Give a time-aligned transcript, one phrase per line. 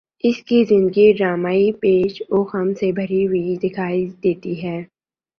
[0.23, 4.77] ان کی زندگی ڈرامائی پیچ و خم سے بھری ہوئی دکھائی دیتی ہے